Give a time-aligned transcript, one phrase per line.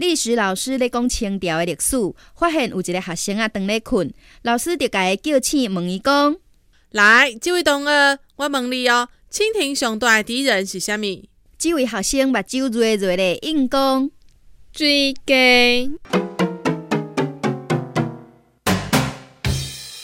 [0.00, 1.94] 历史老师咧讲清朝的历史，
[2.34, 4.10] 发现有一个学生啊正咧困，
[4.40, 6.34] 老师就甲伊叫醒，问伊讲：
[6.92, 11.02] 来，这位同学，我问你哦，清廷上大的敌人是啥物？
[11.58, 14.10] 这位学生目睭锐锐咧应讲：
[14.72, 15.99] 最近。